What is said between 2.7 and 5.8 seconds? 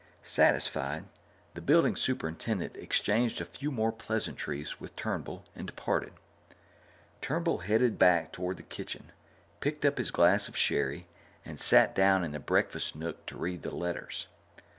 exchanged a few more pleasantries with Turnbull and